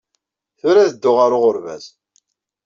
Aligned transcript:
Tura 0.59 0.81
ad 0.83 0.91
dduɣ 0.93 1.17
ɣer 1.19 1.31
uɣerbaz 1.37 1.85